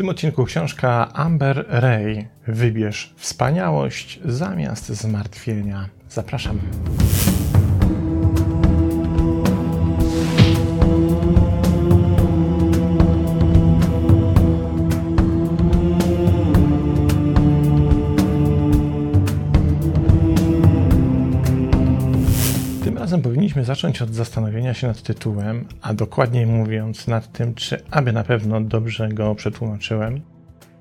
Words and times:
tym 0.00 0.08
odcinku 0.08 0.44
książka 0.44 1.12
Amber 1.12 1.64
Ray. 1.68 2.28
Wybierz 2.46 3.14
wspaniałość 3.16 4.20
zamiast 4.24 4.88
zmartwienia. 4.88 5.88
Zapraszam. 6.08 6.58
Powinniśmy 23.60 23.74
zacząć 23.74 24.02
od 24.02 24.14
zastanowienia 24.14 24.74
się 24.74 24.86
nad 24.86 25.02
tytułem, 25.02 25.64
a 25.82 25.94
dokładniej 25.94 26.46
mówiąc 26.46 27.06
nad 27.06 27.32
tym, 27.32 27.54
czy 27.54 27.82
aby 27.90 28.12
na 28.12 28.24
pewno 28.24 28.60
dobrze 28.60 29.08
go 29.08 29.34
przetłumaczyłem. 29.34 30.20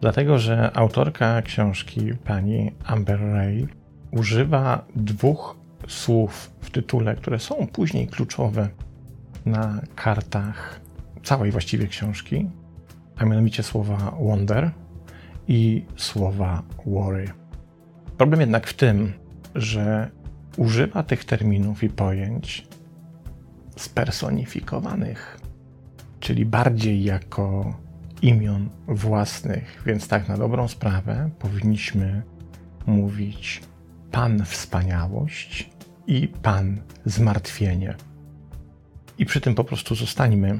Dlatego, 0.01 0.39
że 0.39 0.71
autorka 0.77 1.41
książki, 1.41 2.13
pani 2.25 2.71
Amber 2.85 3.19
Ray, 3.21 3.67
używa 4.11 4.85
dwóch 4.95 5.55
słów 5.87 6.51
w 6.61 6.69
tytule, 6.71 7.15
które 7.15 7.39
są 7.39 7.67
później 7.67 8.07
kluczowe 8.07 8.69
na 9.45 9.81
kartach 9.95 10.79
całej 11.23 11.51
właściwie 11.51 11.87
książki, 11.87 12.49
a 13.17 13.25
mianowicie 13.25 13.63
słowa 13.63 14.15
wonder 14.19 14.71
i 15.47 15.85
słowa 15.95 16.63
worry. 16.85 17.27
Problem 18.17 18.39
jednak 18.39 18.67
w 18.67 18.73
tym, 18.73 19.13
że 19.55 20.09
używa 20.57 21.03
tych 21.03 21.25
terminów 21.25 21.83
i 21.83 21.89
pojęć 21.89 22.67
spersonifikowanych, 23.75 25.39
czyli 26.19 26.45
bardziej 26.45 27.03
jako 27.03 27.73
imion 28.21 28.69
własnych, 28.87 29.83
więc 29.85 30.07
tak 30.07 30.29
na 30.29 30.37
dobrą 30.37 30.67
sprawę 30.67 31.29
powinniśmy 31.39 32.21
mówić 32.85 33.61
Pan 34.11 34.45
wspaniałość 34.45 35.69
i 36.07 36.27
Pan 36.27 36.81
zmartwienie. 37.05 37.95
I 39.17 39.25
przy 39.25 39.41
tym 39.41 39.55
po 39.55 39.63
prostu 39.63 39.95
zostańmy, 39.95 40.59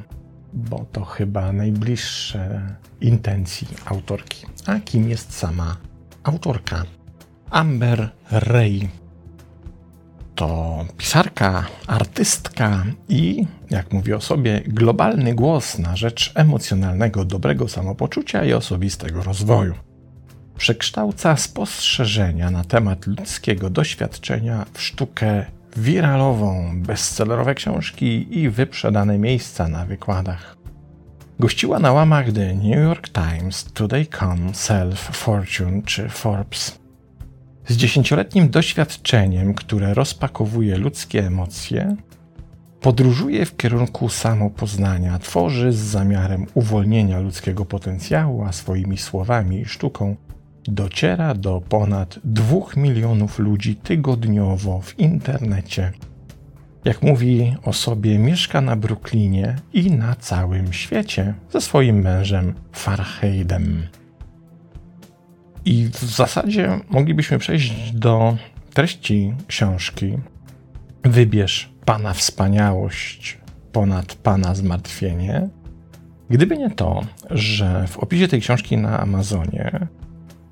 bo 0.54 0.86
to 0.92 1.06
chyba 1.06 1.54
najbliższe 1.54 2.76
intencji 3.02 3.68
autorki. 3.86 4.46
A 4.66 4.80
kim 4.80 5.10
jest 5.10 5.34
sama 5.34 5.78
autorka? 6.24 6.84
Amber 7.50 8.10
Ray 8.32 8.90
to 10.40 10.86
pisarka, 10.98 11.66
artystka 11.88 12.86
i, 13.10 13.48
jak 13.70 13.94
mówi 13.94 14.14
o 14.14 14.22
sobie, 14.22 14.62
globalny 14.68 15.36
głos 15.36 15.80
na 15.80 15.96
rzecz 15.96 16.32
emocjonalnego 16.36 17.26
dobrego 17.26 17.68
samopoczucia 17.68 18.46
i 18.46 18.54
osobistego 18.54 19.24
rozwoju. 19.24 19.74
Przekształca 20.58 21.38
spostrzeżenia 21.38 22.52
na 22.52 22.64
temat 22.64 23.08
ludzkiego 23.08 23.70
doświadczenia 23.70 24.66
w 24.74 24.82
sztukę 24.82 25.46
wiralową, 25.78 26.82
bestsellerowe 26.84 27.56
książki 27.56 28.40
i 28.40 28.50
wyprzedane 28.50 29.18
miejsca 29.18 29.68
na 29.68 29.86
wykładach. 29.86 30.56
Gościła 31.40 31.80
na 31.80 31.92
łamach 31.92 32.32
The 32.32 32.56
New 32.56 32.78
York 32.78 33.10
Times, 33.10 33.66
Today.com, 33.74 34.56
Self, 34.56 35.00
Fortune 35.00 35.82
czy 35.86 36.10
Forbes. 36.10 36.79
Z 37.70 37.78
dziesięcioletnim 37.78 38.50
doświadczeniem, 38.50 39.54
które 39.54 39.94
rozpakowuje 39.94 40.78
ludzkie 40.78 41.28
emocje, 41.28 41.96
podróżuje 42.82 43.46
w 43.46 43.58
kierunku 43.58 44.10
samopoznania, 44.10 45.20
tworzy 45.20 45.72
z 45.72 45.78
zamiarem 45.78 46.46
uwolnienia 46.54 47.20
ludzkiego 47.20 47.66
potencjału, 47.66 48.44
a 48.44 48.52
swoimi 48.52 48.98
słowami 48.98 49.62
i 49.62 49.66
sztuką 49.66 50.16
dociera 50.64 51.34
do 51.34 51.62
ponad 51.70 52.20
dwóch 52.24 52.78
milionów 52.78 53.40
ludzi 53.40 53.76
tygodniowo 53.76 54.82
w 54.82 55.00
internecie. 55.00 55.92
Jak 56.86 57.02
mówi 57.02 57.56
o 57.64 57.74
sobie, 57.74 58.20
mieszka 58.20 58.62
na 58.62 58.76
Brooklynie 58.76 59.56
i 59.74 59.92
na 59.92 60.16
całym 60.16 60.74
świecie 60.74 61.34
ze 61.52 61.62
swoim 61.62 62.02
mężem 62.02 62.54
Farheidem. 62.72 63.99
I 65.66 65.90
w 65.90 66.00
zasadzie 66.00 66.80
moglibyśmy 66.90 67.40
przejść 67.40 67.92
do 67.92 68.38
treści 68.74 69.34
książki. 69.48 70.18
Wybierz 71.04 71.70
Pana 71.86 72.14
wspaniałość 72.14 73.38
ponad 73.72 74.16
Pana 74.16 74.56
zmartwienie. 74.56 75.50
Gdyby 76.30 76.58
nie 76.58 76.70
to, 76.70 77.02
że 77.30 77.88
w 77.88 77.98
opisie 77.98 78.28
tej 78.28 78.42
książki 78.42 78.78
na 78.78 79.00
Amazonie 79.00 79.88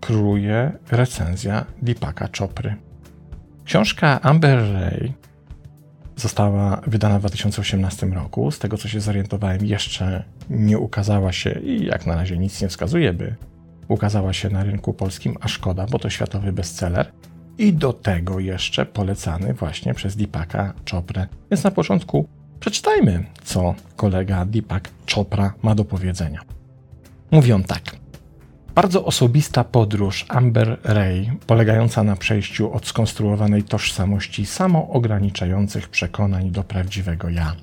króluje 0.01 0.72
recenzja 0.91 1.66
Deepaka 1.81 2.29
Chopry. 2.39 2.75
Książka 3.66 4.22
Amber 4.22 4.74
Ray 4.74 5.13
została 6.16 6.81
wydana 6.88 7.18
w 7.18 7.19
2018 7.19 8.07
roku. 8.07 8.51
Z 8.51 8.59
tego 8.59 8.78
co 8.78 8.88
się 8.88 9.01
zorientowałem, 9.01 9.66
jeszcze 9.66 10.24
nie 10.50 10.79
ukazała 10.79 11.31
się 11.31 11.59
i 11.63 11.85
jak 11.85 12.06
na 12.06 12.16
razie 12.16 12.38
nic 12.38 12.62
nie 12.62 12.68
wskazuje, 12.68 13.13
by 13.13 13.35
ukazała 13.87 14.33
się 14.33 14.49
na 14.49 14.63
rynku 14.63 14.93
polskim, 14.93 15.37
a 15.41 15.47
szkoda, 15.47 15.85
bo 15.91 15.99
to 15.99 16.09
światowy 16.09 16.51
bestseller. 16.51 17.11
I 17.57 17.73
do 17.73 17.93
tego 17.93 18.39
jeszcze 18.39 18.85
polecany 18.85 19.53
właśnie 19.53 19.93
przez 19.93 20.15
Deepaka 20.15 20.73
Choprę. 20.91 21.27
Więc 21.51 21.63
na 21.63 21.71
początku 21.71 22.27
przeczytajmy, 22.59 23.25
co 23.43 23.75
kolega 23.95 24.45
Deepak 24.45 24.89
Chopra 25.15 25.53
ma 25.63 25.75
do 25.75 25.85
powiedzenia. 25.85 26.41
Mówi 27.31 27.53
on 27.53 27.63
tak. 27.63 27.95
Bardzo 28.75 29.05
osobista 29.05 29.63
podróż 29.63 30.25
Amber 30.29 30.77
Ray, 30.83 31.31
polegająca 31.47 32.03
na 32.03 32.15
przejściu 32.15 32.73
od 32.73 32.87
skonstruowanej 32.87 33.63
tożsamości 33.63 34.45
samoograniczających 34.45 35.89
przekonań 35.89 36.51
do 36.51 36.63
prawdziwego 36.63 37.29
ja. 37.29 37.55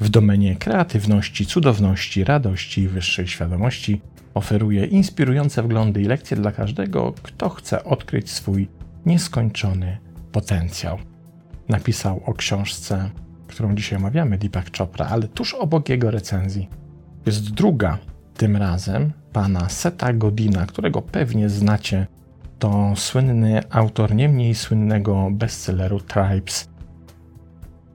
W 0.00 0.08
domenie 0.08 0.56
kreatywności, 0.56 1.46
cudowności, 1.46 2.24
radości 2.24 2.80
i 2.80 2.88
wyższej 2.88 3.28
świadomości 3.28 4.00
oferuje 4.34 4.86
inspirujące 4.86 5.62
wglądy 5.62 6.02
i 6.02 6.04
lekcje 6.04 6.36
dla 6.36 6.52
każdego, 6.52 7.14
kto 7.22 7.48
chce 7.48 7.84
odkryć 7.84 8.30
swój 8.30 8.68
nieskończony 9.06 9.98
potencjał. 10.32 10.98
Napisał 11.68 12.22
o 12.26 12.34
książce, 12.34 13.10
którą 13.46 13.74
dzisiaj 13.74 13.98
omawiamy, 13.98 14.38
Deepak 14.38 14.78
Chopra, 14.78 15.06
ale 15.06 15.28
tuż 15.28 15.54
obok 15.54 15.88
jego 15.88 16.10
recenzji 16.10 16.68
jest 17.26 17.50
druga, 17.50 17.98
tym 18.36 18.56
razem 18.56 19.12
pana 19.32 19.68
Seta 19.68 20.12
Godina, 20.12 20.66
którego 20.66 21.02
pewnie 21.02 21.48
znacie. 21.48 22.06
To 22.58 22.92
słynny 22.96 23.60
autor 23.70 24.14
nie 24.14 24.28
mniej 24.28 24.54
słynnego 24.54 25.28
bestselleru 25.30 26.00
Tribes. 26.00 26.68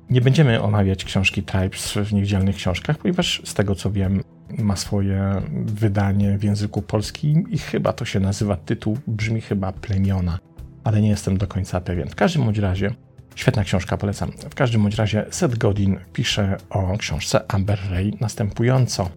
Nie 0.10 0.22
będziemy 0.22 0.62
omawiać 0.62 1.06
książki 1.06 1.44
Tribes 1.44 1.94
w 1.94 2.14
niewidzialnych 2.14 2.56
książkach, 2.56 2.98
ponieważ 2.98 3.42
z 3.46 3.54
tego 3.54 3.76
co 3.76 3.92
wiem, 3.92 4.24
ma 4.58 4.76
swoje 4.76 5.42
wydanie 5.66 6.38
w 6.38 6.44
języku 6.44 6.82
polskim 6.82 7.52
i 7.52 7.58
chyba 7.58 7.94
to 7.94 8.06
się 8.06 8.20
nazywa, 8.20 8.56
tytuł 8.56 8.98
brzmi 9.08 9.42
chyba 9.42 9.72
Plemiona, 9.72 10.40
ale 10.84 11.02
nie 11.02 11.10
jestem 11.10 11.38
do 11.38 11.48
końca 11.48 11.82
pewien. 11.82 12.10
W 12.10 12.16
każdym 12.16 12.44
bądź 12.46 12.58
razie, 12.58 12.94
świetna 13.36 13.64
książka, 13.64 13.98
polecam. 13.98 14.32
W 14.32 14.56
każdym 14.56 14.82
bądź 14.82 14.96
razie 14.96 15.26
Seth 15.32 15.58
Godin 15.58 16.00
pisze 16.14 16.58
o 16.70 16.98
książce 16.98 17.52
Amber 17.52 17.80
Ray 17.90 18.18
następująco. 18.22 19.10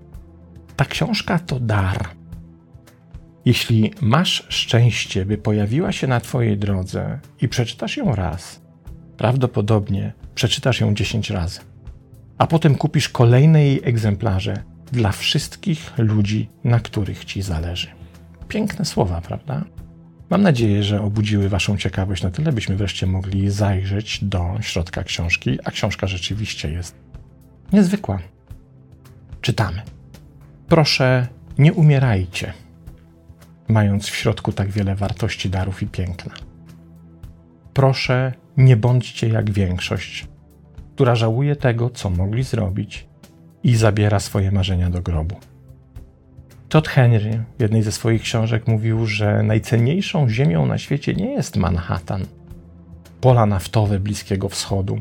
Ta 0.76 0.84
książka 0.84 1.38
to 1.38 1.60
dar. 1.60 2.08
Jeśli 3.44 3.92
masz 4.00 4.46
szczęście, 4.48 5.26
by 5.26 5.38
pojawiła 5.38 5.92
się 5.92 6.06
na 6.06 6.20
Twojej 6.20 6.58
drodze 6.58 7.18
i 7.40 7.48
przeczytasz 7.48 7.96
ją 7.96 8.14
raz, 8.14 8.60
prawdopodobnie 9.16 10.12
przeczytasz 10.34 10.80
ją 10.80 10.94
10 10.94 11.30
razy, 11.30 11.60
a 12.38 12.46
potem 12.46 12.74
kupisz 12.74 13.08
kolejne 13.08 13.64
jej 13.64 13.80
egzemplarze 13.84 14.69
dla 14.92 15.12
wszystkich 15.12 15.92
ludzi, 15.98 16.48
na 16.64 16.80
których 16.80 17.24
Ci 17.24 17.42
zależy. 17.42 17.88
Piękne 18.48 18.84
słowa, 18.84 19.20
prawda? 19.20 19.64
Mam 20.30 20.42
nadzieję, 20.42 20.82
że 20.82 21.02
obudziły 21.02 21.48
Waszą 21.48 21.76
ciekawość 21.76 22.22
na 22.22 22.30
tyle, 22.30 22.52
byśmy 22.52 22.76
wreszcie 22.76 23.06
mogli 23.06 23.50
zajrzeć 23.50 24.24
do 24.24 24.56
środka 24.60 25.04
książki, 25.04 25.58
a 25.64 25.70
książka 25.70 26.06
rzeczywiście 26.06 26.72
jest 26.72 26.94
niezwykła. 27.72 28.18
Czytamy. 29.40 29.82
Proszę, 30.68 31.26
nie 31.58 31.72
umierajcie, 31.72 32.52
mając 33.68 34.06
w 34.06 34.16
środku 34.16 34.52
tak 34.52 34.70
wiele 34.70 34.94
wartości, 34.94 35.50
darów 35.50 35.82
i 35.82 35.86
piękna. 35.86 36.34
Proszę, 37.74 38.32
nie 38.56 38.76
bądźcie 38.76 39.28
jak 39.28 39.50
większość, 39.50 40.26
która 40.94 41.14
żałuje 41.14 41.56
tego, 41.56 41.90
co 41.90 42.10
mogli 42.10 42.42
zrobić 42.42 43.09
i 43.64 43.76
zabiera 43.76 44.20
swoje 44.20 44.50
marzenia 44.50 44.90
do 44.90 45.02
grobu. 45.02 45.36
Todd 46.68 46.88
Henry 46.88 47.44
w 47.58 47.62
jednej 47.62 47.82
ze 47.82 47.92
swoich 47.92 48.22
książek 48.22 48.68
mówił, 48.68 49.06
że 49.06 49.42
najcenniejszą 49.42 50.28
ziemią 50.28 50.66
na 50.66 50.78
świecie 50.78 51.14
nie 51.14 51.32
jest 51.32 51.56
Manhattan, 51.56 52.24
pola 53.20 53.46
naftowe 53.46 54.00
Bliskiego 54.00 54.48
Wschodu 54.48 55.00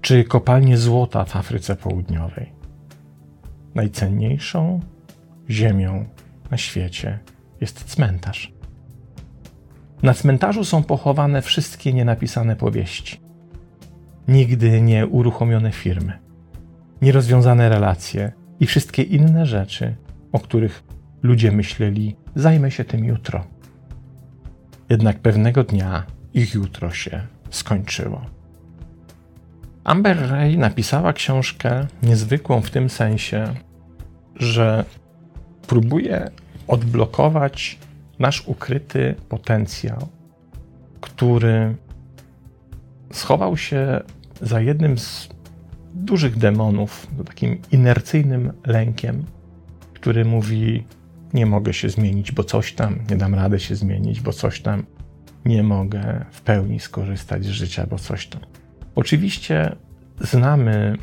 czy 0.00 0.24
kopalnie 0.24 0.78
złota 0.78 1.24
w 1.24 1.36
Afryce 1.36 1.76
Południowej. 1.76 2.52
Najcenniejszą 3.74 4.80
ziemią 5.50 6.04
na 6.50 6.56
świecie 6.56 7.18
jest 7.60 7.84
cmentarz. 7.84 8.52
Na 10.02 10.14
cmentarzu 10.14 10.64
są 10.64 10.82
pochowane 10.82 11.42
wszystkie 11.42 11.92
nienapisane 11.92 12.56
powieści. 12.56 13.20
Nigdy 14.28 14.80
nie 14.80 15.06
uruchomione 15.06 15.72
firmy, 15.72 16.18
nierozwiązane 17.02 17.68
relacje 17.68 18.32
i 18.60 18.66
wszystkie 18.66 19.02
inne 19.02 19.46
rzeczy, 19.46 19.96
o 20.32 20.38
których 20.38 20.82
ludzie 21.22 21.52
myśleli, 21.52 22.16
zajmę 22.34 22.70
się 22.70 22.84
tym 22.84 23.04
jutro. 23.04 23.44
Jednak 24.88 25.18
pewnego 25.18 25.64
dnia 25.64 26.06
ich 26.34 26.54
jutro 26.54 26.90
się 26.90 27.26
skończyło. 27.50 28.26
Amber 29.84 30.30
Ray 30.30 30.58
napisała 30.58 31.12
książkę 31.12 31.86
niezwykłą 32.02 32.60
w 32.60 32.70
tym 32.70 32.90
sensie, 32.90 33.54
że 34.36 34.84
próbuje 35.66 36.30
odblokować 36.68 37.78
nasz 38.18 38.48
ukryty 38.48 39.14
potencjał, 39.28 40.08
który 41.00 41.76
schował 43.12 43.56
się 43.56 44.00
za 44.42 44.60
jednym 44.60 44.98
z 44.98 45.28
dużych 45.94 46.38
demonów, 46.38 47.06
takim 47.26 47.58
inercyjnym 47.72 48.52
lękiem, 48.66 49.24
który 49.94 50.24
mówi: 50.24 50.84
Nie 51.34 51.46
mogę 51.46 51.72
się 51.72 51.88
zmienić, 51.88 52.32
bo 52.32 52.44
coś 52.44 52.72
tam, 52.72 52.98
nie 53.10 53.16
dam 53.16 53.34
rady 53.34 53.60
się 53.60 53.76
zmienić, 53.76 54.20
bo 54.20 54.32
coś 54.32 54.60
tam, 54.60 54.84
nie 55.44 55.62
mogę 55.62 56.24
w 56.30 56.40
pełni 56.40 56.80
skorzystać 56.80 57.44
z 57.44 57.48
życia, 57.48 57.86
bo 57.90 57.98
coś 57.98 58.26
tam. 58.26 58.40
Oczywiście 58.94 59.76
znamy 60.20 60.96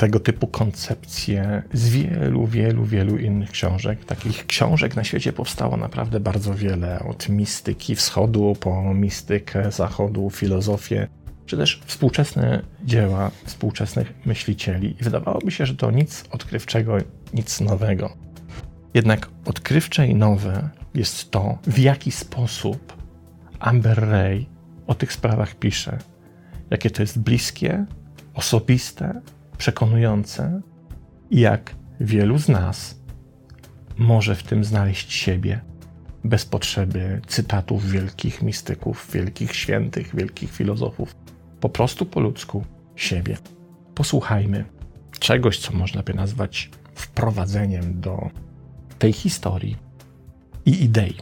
tego 0.00 0.20
typu 0.20 0.46
koncepcje 0.46 1.62
z 1.72 1.88
wielu, 1.88 2.46
wielu, 2.46 2.84
wielu 2.84 3.18
innych 3.18 3.50
książek. 3.50 4.04
Takich 4.04 4.46
książek 4.46 4.96
na 4.96 5.04
świecie 5.04 5.32
powstało 5.32 5.76
naprawdę 5.76 6.20
bardzo 6.20 6.54
wiele, 6.54 7.00
od 7.00 7.28
mistyki 7.28 7.94
wschodu 7.96 8.56
po 8.60 8.94
mistykę 8.94 9.72
zachodu, 9.72 10.30
filozofię, 10.30 11.08
czy 11.50 11.56
też 11.56 11.80
współczesne 11.86 12.62
dzieła 12.84 13.30
współczesnych 13.44 14.14
myślicieli. 14.24 14.96
I 15.00 15.04
wydawałoby 15.04 15.50
się, 15.50 15.66
że 15.66 15.74
to 15.74 15.90
nic 15.90 16.24
odkrywczego, 16.30 16.96
nic 17.34 17.60
nowego. 17.60 18.16
Jednak 18.94 19.28
odkrywcze 19.44 20.06
i 20.06 20.14
nowe 20.14 20.68
jest 20.94 21.30
to, 21.30 21.58
w 21.62 21.78
jaki 21.78 22.12
sposób 22.12 22.96
Amber 23.58 24.08
Ray 24.08 24.46
o 24.86 24.94
tych 24.94 25.12
sprawach 25.12 25.54
pisze, 25.54 25.98
jakie 26.70 26.90
to 26.90 27.02
jest 27.02 27.18
bliskie, 27.18 27.86
osobiste, 28.34 29.20
przekonujące 29.58 30.60
i 31.30 31.40
jak 31.40 31.74
wielu 32.00 32.38
z 32.38 32.48
nas 32.48 33.00
może 33.98 34.34
w 34.34 34.42
tym 34.42 34.64
znaleźć 34.64 35.12
siebie 35.12 35.60
bez 36.24 36.44
potrzeby 36.44 37.20
cytatów 37.26 37.90
wielkich 37.90 38.42
mistyków, 38.42 39.10
wielkich 39.12 39.56
świętych, 39.56 40.16
wielkich 40.16 40.52
filozofów. 40.52 41.29
Po 41.60 41.68
prostu 41.68 42.06
po 42.06 42.20
ludzku 42.20 42.64
siebie. 42.96 43.36
Posłuchajmy 43.94 44.64
czegoś, 45.18 45.58
co 45.58 45.72
można 45.72 46.02
by 46.02 46.14
nazwać 46.14 46.70
wprowadzeniem 46.94 48.00
do 48.00 48.30
tej 48.98 49.12
historii 49.12 49.76
i 50.66 50.84
idei. 50.84 51.14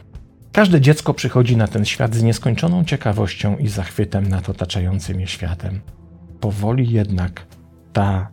Każde 0.51 0.81
dziecko 0.81 1.13
przychodzi 1.13 1.57
na 1.57 1.67
ten 1.67 1.85
świat 1.85 2.15
z 2.15 2.23
nieskończoną 2.23 2.85
ciekawością 2.85 3.57
i 3.57 3.67
zachwytem 3.67 4.27
nad 4.27 4.49
otaczającym 4.49 5.19
je 5.19 5.27
światem. 5.27 5.81
Powoli 6.39 6.91
jednak 6.91 7.45
ta 7.93 8.29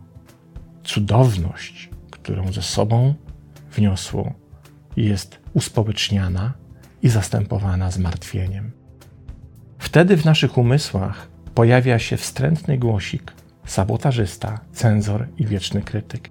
cudowność, 0.83 1.89
którą 2.11 2.53
ze 2.53 2.61
sobą 2.61 3.13
wniosło, 3.71 4.33
jest 4.97 5.39
uspołeczniana 5.53 6.53
i 7.01 7.09
zastępowana 7.09 7.91
zmartwieniem. 7.91 8.71
Wtedy 9.79 10.17
w 10.17 10.25
naszych 10.25 10.57
umysłach 10.57 11.36
pojawia 11.57 11.99
się 11.99 12.17
wstrętny 12.17 12.77
głosik, 12.77 13.33
sabotażysta, 13.65 14.59
cenzor 14.71 15.27
i 15.37 15.45
wieczny 15.45 15.81
krytyk, 15.81 16.29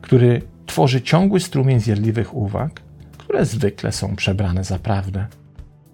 który 0.00 0.42
tworzy 0.66 1.02
ciągły 1.02 1.40
strumień 1.40 1.80
zjedliwych 1.80 2.34
uwag, 2.34 2.80
które 3.18 3.44
zwykle 3.44 3.92
są 3.92 4.16
przebrane 4.16 4.64
za 4.64 4.78
prawdę. 4.78 5.26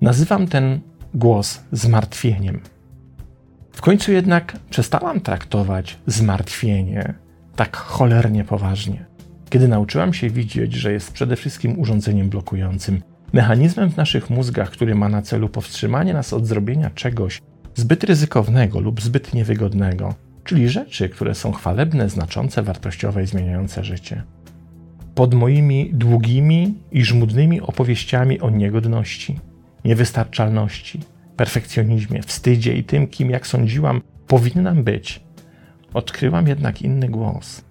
Nazywam 0.00 0.46
ten 0.46 0.80
głos 1.14 1.60
zmartwieniem. 1.72 2.60
W 3.72 3.80
końcu 3.80 4.12
jednak 4.12 4.58
przestałam 4.70 5.20
traktować 5.20 5.98
zmartwienie 6.06 7.14
tak 7.56 7.76
cholernie 7.76 8.44
poważnie, 8.44 9.04
kiedy 9.50 9.68
nauczyłam 9.68 10.14
się 10.14 10.30
widzieć, 10.30 10.72
że 10.72 10.92
jest 10.92 11.12
przede 11.12 11.36
wszystkim 11.36 11.78
urządzeniem 11.78 12.28
blokującym, 12.28 13.02
mechanizmem 13.32 13.90
w 13.90 13.96
naszych 13.96 14.30
mózgach, 14.30 14.70
który 14.70 14.94
ma 14.94 15.08
na 15.08 15.22
celu 15.22 15.48
powstrzymanie 15.48 16.12
nas 16.14 16.32
od 16.32 16.46
zrobienia 16.46 16.90
czegoś 16.90 17.40
zbyt 17.74 18.04
ryzykownego 18.04 18.80
lub 18.80 19.00
zbyt 19.00 19.34
niewygodnego, 19.34 20.14
czyli 20.44 20.68
rzeczy, 20.68 21.08
które 21.08 21.34
są 21.34 21.52
chwalebne, 21.52 22.08
znaczące, 22.08 22.62
wartościowe 22.62 23.22
i 23.22 23.26
zmieniające 23.26 23.84
życie. 23.84 24.22
Pod 25.14 25.34
moimi 25.34 25.90
długimi 25.92 26.74
i 26.92 27.04
żmudnymi 27.04 27.60
opowieściami 27.60 28.40
o 28.40 28.50
niegodności, 28.50 29.38
niewystarczalności, 29.84 31.00
perfekcjonizmie, 31.36 32.22
wstydzie 32.22 32.74
i 32.74 32.84
tym, 32.84 33.06
kim, 33.06 33.30
jak 33.30 33.46
sądziłam, 33.46 34.02
powinnam 34.26 34.84
być, 34.84 35.20
odkryłam 35.94 36.48
jednak 36.48 36.82
inny 36.82 37.08
głos. 37.08 37.64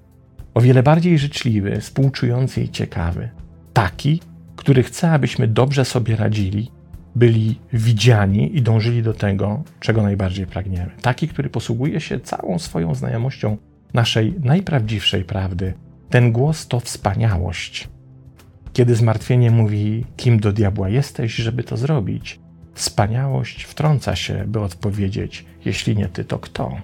O 0.53 0.61
wiele 0.61 0.83
bardziej 0.83 1.19
życzliwy, 1.19 1.81
współczujący 1.81 2.61
i 2.61 2.69
ciekawy. 2.69 3.29
Taki, 3.73 4.21
który 4.55 4.83
chce, 4.83 5.11
abyśmy 5.11 5.47
dobrze 5.47 5.85
sobie 5.85 6.15
radzili, 6.15 6.71
byli 7.15 7.59
widziani 7.73 8.57
i 8.57 8.61
dążyli 8.61 9.03
do 9.03 9.13
tego, 9.13 9.63
czego 9.79 10.03
najbardziej 10.03 10.47
pragniemy. 10.47 10.91
Taki, 11.01 11.27
który 11.27 11.49
posługuje 11.49 12.01
się 12.01 12.19
całą 12.19 12.59
swoją 12.59 12.95
znajomością 12.95 13.57
naszej 13.93 14.33
najprawdziwszej 14.39 15.23
prawdy. 15.23 15.73
Ten 16.09 16.31
głos 16.31 16.67
to 16.67 16.79
wspaniałość. 16.79 17.89
Kiedy 18.73 18.95
zmartwienie 18.95 19.51
mówi, 19.51 20.05
kim 20.17 20.39
do 20.39 20.51
diabła 20.51 20.89
jesteś, 20.89 21.35
żeby 21.35 21.63
to 21.63 21.77
zrobić, 21.77 22.39
Wspaniałość 22.73 23.63
wtrąca 23.63 24.15
się, 24.15 24.43
by 24.47 24.59
odpowiedzieć: 24.59 25.45
Jeśli 25.65 25.95
nie 25.95 26.07
ty, 26.07 26.25
to 26.25 26.39
kto? 26.39 26.77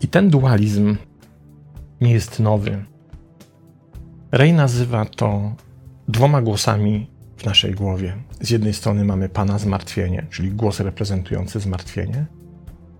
I 0.00 0.08
ten 0.08 0.30
dualizm 0.30 0.96
nie 2.00 2.12
jest 2.12 2.40
nowy. 2.40 2.84
Rej 4.32 4.52
nazywa 4.52 5.04
to 5.04 5.54
dwoma 6.08 6.42
głosami 6.42 7.10
w 7.36 7.44
naszej 7.44 7.74
głowie. 7.74 8.16
Z 8.40 8.50
jednej 8.50 8.74
strony 8.74 9.04
mamy 9.04 9.28
Pana 9.28 9.58
zmartwienie, 9.58 10.26
czyli 10.30 10.50
głos 10.50 10.80
reprezentujący 10.80 11.60
zmartwienie, 11.60 12.26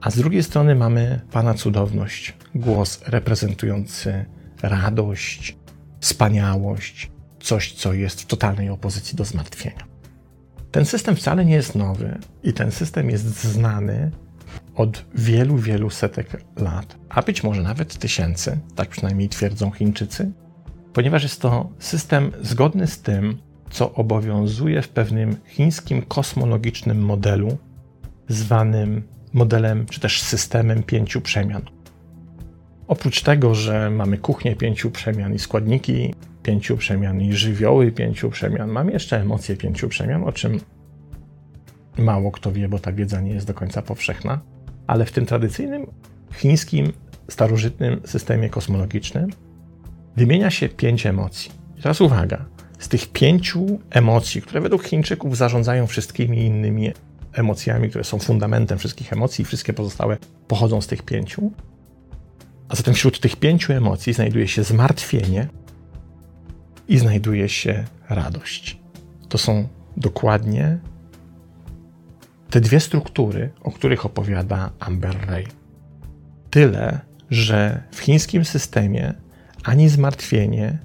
a 0.01 0.11
z 0.11 0.17
drugiej 0.17 0.43
strony 0.43 0.75
mamy 0.75 1.21
Pana 1.33 1.55
cudowność, 1.55 2.35
głos 2.55 3.01
reprezentujący 3.07 4.25
radość, 4.63 5.57
wspaniałość, 6.01 7.11
coś, 7.41 7.73
co 7.73 7.93
jest 7.93 8.21
w 8.21 8.27
totalnej 8.27 8.69
opozycji 8.71 9.17
do 9.17 9.25
zmartwienia. 9.25 9.87
Ten 10.71 10.85
system 10.85 11.17
wcale 11.17 11.45
nie 11.45 11.55
jest 11.55 11.75
nowy 11.75 12.19
i 12.43 12.53
ten 12.53 12.73
system 12.73 13.11
jest 13.11 13.45
znany 13.45 14.11
od 14.75 15.05
wielu, 15.15 15.57
wielu 15.57 15.91
setek 15.91 16.43
lat, 16.57 16.97
a 17.09 17.23
być 17.23 17.43
może 17.43 17.63
nawet 17.63 17.99
tysięcy, 17.99 18.59
tak 18.75 18.89
przynajmniej 18.89 19.29
twierdzą 19.29 19.71
Chińczycy, 19.71 20.33
ponieważ 20.93 21.23
jest 21.23 21.41
to 21.41 21.71
system 21.79 22.33
zgodny 22.43 22.87
z 22.87 23.03
tym, 23.03 23.39
co 23.71 23.95
obowiązuje 23.95 24.83
w 24.83 24.89
pewnym 24.89 25.37
chińskim 25.47 26.03
kosmologicznym 26.03 27.03
modelu, 27.03 27.59
zwanym 28.29 29.03
modelem 29.33 29.87
czy 29.87 30.01
też 30.01 30.23
systemem 30.23 30.83
pięciu 30.83 31.21
przemian. 31.21 31.63
Oprócz 32.89 33.23
tego, 33.23 33.55
że 33.55 33.91
mamy 33.91 34.19
kuchnię 34.19 34.57
pięciu 34.57 34.91
przemian 34.91 35.35
i 35.35 35.39
składniki 35.39 36.15
pięciu 36.43 36.77
przemian 36.77 37.21
i 37.21 37.33
żywioły 37.33 37.93
pięciu 37.93 38.31
przemian, 38.31 38.71
mamy 38.71 38.93
jeszcze 38.93 39.21
emocje 39.21 39.57
pięciu 39.57 39.89
przemian, 39.89 40.25
o 40.25 40.33
czym 40.33 40.61
mało 41.99 42.31
kto 42.31 42.53
wie, 42.53 42.69
bo 42.69 42.79
ta 42.79 42.93
wiedza 42.93 43.21
nie 43.21 43.33
jest 43.33 43.47
do 43.47 43.55
końca 43.55 43.83
powszechna, 43.83 44.41
ale 44.87 45.05
w 45.05 45.13
tym 45.13 45.27
tradycyjnym 45.27 45.87
chińskim, 46.35 46.93
starożytnym 47.29 48.01
systemie 48.05 48.49
kosmologicznym 48.51 49.31
wymienia 50.17 50.51
się 50.51 50.69
pięć 50.69 51.07
emocji. 51.07 51.51
Teraz 51.83 52.01
uwaga, 52.01 52.45
z 52.79 52.89
tych 52.89 53.13
pięciu 53.13 53.81
emocji, 53.91 54.43
które 54.43 54.61
według 54.61 54.85
Chińczyków 54.85 55.37
zarządzają 55.37 55.87
wszystkimi 55.87 56.39
innymi 56.39 56.93
emocjami, 57.33 57.89
które 57.89 58.05
są 58.05 58.19
fundamentem 58.19 58.79
wszystkich 58.79 59.13
emocji, 59.13 59.45
wszystkie 59.45 59.73
pozostałe 59.73 60.17
pochodzą 60.49 60.81
z 60.81 60.87
tych 60.87 61.03
pięciu, 61.03 61.53
a 62.69 62.77
zatem 62.77 62.95
wśród 62.95 63.21
tych 63.21 63.37
pięciu 63.37 63.73
emocji 63.73 64.13
znajduje 64.13 64.49
się 64.49 64.65
zmartwienie 64.65 65.49
i 66.89 66.99
znajduje 66.99 67.49
się 67.49 67.85
radość. 68.09 68.79
To 69.29 69.39
są 69.39 69.69
dokładnie 69.97 70.79
te 72.51 72.61
dwie 72.61 72.81
struktury, 72.81 73.51
o 73.63 73.71
których 73.71 74.07
opowiada 74.07 74.71
Amber 74.79 75.27
Ray. 75.27 75.47
Tyle, 76.51 77.01
że 77.31 77.83
w 77.91 78.01
chińskim 78.01 78.45
systemie 78.45 79.15
ani 79.65 79.89
zmartwienie, 79.89 80.79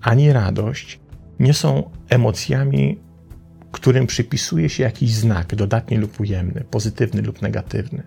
ani 0.00 0.32
radość 0.32 0.99
nie 1.40 1.54
są 1.54 1.90
emocjami, 2.08 2.98
którym 3.72 4.06
przypisuje 4.06 4.68
się 4.68 4.82
jakiś 4.82 5.14
znak 5.14 5.54
dodatni 5.54 5.96
lub 5.96 6.20
ujemny, 6.20 6.64
pozytywny 6.70 7.22
lub 7.22 7.42
negatywny. 7.42 8.02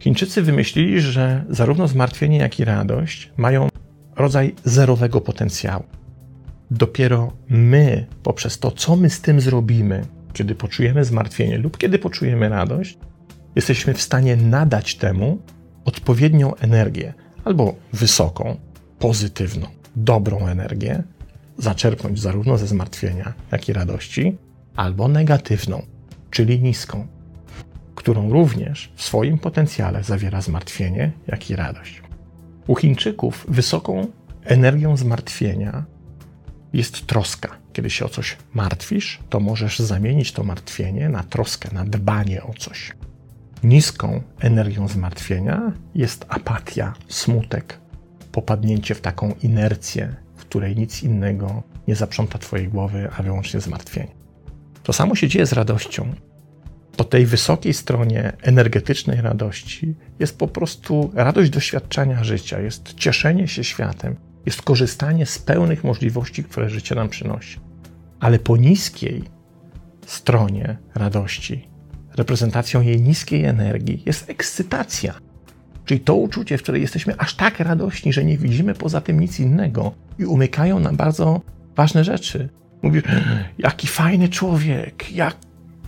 Chińczycy 0.00 0.42
wymyślili, 0.42 1.00
że 1.00 1.44
zarówno 1.48 1.88
zmartwienie, 1.88 2.38
jak 2.38 2.60
i 2.60 2.64
radość 2.64 3.32
mają 3.36 3.68
rodzaj 4.16 4.54
zerowego 4.64 5.20
potencjału. 5.20 5.84
Dopiero 6.70 7.32
my, 7.48 8.06
poprzez 8.22 8.58
to, 8.58 8.70
co 8.70 8.96
my 8.96 9.10
z 9.10 9.20
tym 9.20 9.40
zrobimy, 9.40 10.04
kiedy 10.32 10.54
poczujemy 10.54 11.04
zmartwienie 11.04 11.58
lub 11.58 11.78
kiedy 11.78 11.98
poczujemy 11.98 12.48
radość, 12.48 12.98
jesteśmy 13.56 13.94
w 13.94 14.02
stanie 14.02 14.36
nadać 14.36 14.94
temu 14.94 15.38
odpowiednią 15.84 16.56
energię, 16.56 17.14
albo 17.44 17.74
wysoką, 17.92 18.56
pozytywną, 18.98 19.66
dobrą 19.96 20.46
energię, 20.46 21.02
zaczerpnąć 21.60 22.20
zarówno 22.20 22.58
ze 22.58 22.66
zmartwienia, 22.66 23.32
jak 23.52 23.68
i 23.68 23.72
radości, 23.72 24.38
albo 24.76 25.08
negatywną, 25.08 25.82
czyli 26.30 26.60
niską, 26.60 27.06
którą 27.94 28.30
również 28.30 28.92
w 28.96 29.02
swoim 29.02 29.38
potencjale 29.38 30.04
zawiera 30.04 30.40
zmartwienie, 30.40 31.12
jak 31.26 31.50
i 31.50 31.56
radość. 31.56 32.02
U 32.66 32.76
Chińczyków 32.76 33.46
wysoką 33.48 34.06
energią 34.44 34.96
zmartwienia 34.96 35.84
jest 36.72 37.06
troska. 37.06 37.56
Kiedy 37.72 37.90
się 37.90 38.04
o 38.04 38.08
coś 38.08 38.36
martwisz, 38.54 39.20
to 39.28 39.40
możesz 39.40 39.78
zamienić 39.78 40.32
to 40.32 40.44
martwienie 40.44 41.08
na 41.08 41.22
troskę, 41.22 41.68
na 41.74 41.84
dbanie 41.84 42.42
o 42.42 42.54
coś. 42.58 42.92
Niską 43.64 44.22
energią 44.40 44.88
zmartwienia 44.88 45.72
jest 45.94 46.26
apatia, 46.28 46.94
smutek, 47.08 47.78
popadnięcie 48.32 48.94
w 48.94 49.00
taką 49.00 49.34
inercję, 49.42 50.16
której 50.50 50.76
nic 50.76 51.02
innego 51.02 51.62
nie 51.88 51.96
zaprząta 51.96 52.38
Twojej 52.38 52.68
głowy, 52.68 53.08
a 53.16 53.22
wyłącznie 53.22 53.60
zmartwienie. 53.60 54.14
To 54.82 54.92
samo 54.92 55.14
się 55.14 55.28
dzieje 55.28 55.46
z 55.46 55.52
radością. 55.52 56.14
Po 56.96 57.04
tej 57.04 57.26
wysokiej 57.26 57.74
stronie 57.74 58.32
energetycznej 58.42 59.20
radości 59.20 59.94
jest 60.18 60.38
po 60.38 60.48
prostu 60.48 61.10
radość 61.14 61.50
doświadczenia 61.50 62.24
życia, 62.24 62.60
jest 62.60 62.94
cieszenie 62.94 63.48
się 63.48 63.64
światem, 63.64 64.16
jest 64.46 64.62
korzystanie 64.62 65.26
z 65.26 65.38
pełnych 65.38 65.84
możliwości, 65.84 66.44
które 66.44 66.70
życie 66.70 66.94
nam 66.94 67.08
przynosi. 67.08 67.60
Ale 68.20 68.38
po 68.38 68.56
niskiej 68.56 69.24
stronie 70.06 70.76
radości, 70.94 71.68
reprezentacją 72.16 72.80
jej 72.80 73.02
niskiej 73.02 73.44
energii 73.44 74.02
jest 74.06 74.30
ekscytacja. 74.30 75.14
Czyli 75.84 76.00
to 76.00 76.14
uczucie, 76.14 76.58
w 76.58 76.62
którym 76.62 76.82
jesteśmy 76.82 77.14
aż 77.18 77.34
tak 77.34 77.60
radośni, 77.60 78.12
że 78.12 78.24
nie 78.24 78.38
widzimy 78.38 78.74
poza 78.74 79.00
tym 79.00 79.20
nic 79.20 79.40
innego 79.40 79.92
i 80.18 80.24
umykają 80.24 80.80
nam 80.80 80.96
bardzo 80.96 81.40
ważne 81.76 82.04
rzeczy. 82.04 82.48
Mówisz, 82.82 83.02
jaki 83.58 83.86
fajny 83.86 84.28
człowiek, 84.28 85.12
jak 85.12 85.36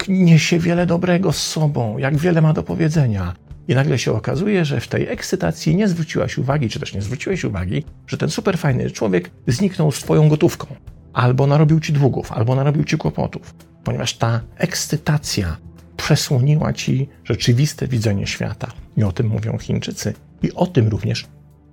niesie 0.09 0.59
wiele 0.59 0.87
dobrego 0.87 1.33
z 1.33 1.47
sobą, 1.47 1.99
jak 1.99 2.17
wiele 2.17 2.43
ma 2.43 2.53
do 2.53 2.63
powiedzenia. 2.63 3.35
I 3.69 3.75
nagle 3.75 3.99
się 3.99 4.13
okazuje, 4.13 4.65
że 4.65 4.81
w 4.81 4.89
tej 4.89 5.09
ekscytacji 5.09 5.77
nie 5.77 5.89
zwróciłaś 5.89 6.39
uwagi, 6.39 6.69
czy 6.69 6.81
też 6.81 6.95
nie 6.95 7.03
zwróciłeś 7.03 7.45
uwagi, 7.45 7.85
że 8.07 8.17
ten 8.17 8.31
super 8.31 8.59
fajny 8.59 8.91
człowiek 8.91 9.31
zniknął 9.47 9.93
z 9.93 9.99
twoją 9.99 10.29
gotówką, 10.29 10.67
albo 11.13 11.47
narobił 11.47 11.81
ci 11.81 11.93
długów, 11.93 12.33
albo 12.33 12.55
narobił 12.55 12.85
ci 12.85 12.97
kłopotów, 12.97 13.55
ponieważ 13.85 14.15
ta 14.15 14.41
ekscytacja 14.57 15.57
przesłoniła 16.03 16.73
ci 16.73 17.09
rzeczywiste 17.25 17.89
widzenie 17.89 18.27
świata. 18.27 18.73
I 18.97 19.03
o 19.05 19.13
tym 19.13 19.27
mówią 19.27 19.59
Chińczycy. 19.59 20.15
I 20.43 20.53
o 20.53 20.67
tym 20.67 20.89
również, 20.89 21.27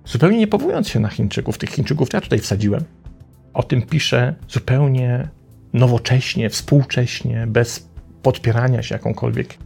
zupełnie 0.04 0.38
nie 0.38 0.46
powołując 0.46 0.88
się 0.88 1.00
na 1.00 1.08
Chińczyków, 1.08 1.58
tych 1.58 1.70
Chińczyków 1.70 2.08
ja 2.12 2.20
tutaj 2.20 2.38
wsadziłem, 2.38 2.84
o 3.54 3.62
tym 3.62 3.82
pisze 3.82 4.34
zupełnie 4.48 5.28
nowocześnie, 5.72 6.50
współcześnie, 6.50 7.46
bez 7.46 7.88
podpierania 8.22 8.82
się 8.82 8.94
jakąkolwiek 8.94 9.58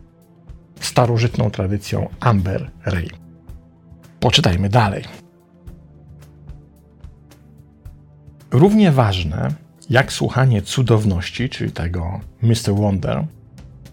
starożytną 0.80 1.50
tradycją 1.50 2.08
Amber 2.20 2.70
Ray. 2.84 3.10
Poczytajmy 4.20 4.68
dalej. 4.68 5.04
Równie 8.50 8.92
ważne 8.92 9.48
jak 9.90 10.12
słuchanie 10.12 10.62
cudowności, 10.62 11.48
czyli 11.48 11.72
tego 11.72 12.20
Mr. 12.42 12.74
Wonder, 12.74 13.24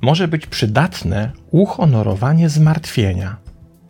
może 0.01 0.27
być 0.27 0.47
przydatne 0.47 1.31
uhonorowanie 1.51 2.49
zmartwienia. 2.49 3.37